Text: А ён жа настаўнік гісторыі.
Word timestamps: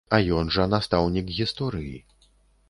А 0.17 0.19
ён 0.37 0.47
жа 0.55 0.65
настаўнік 0.73 1.29
гісторыі. 1.41 1.95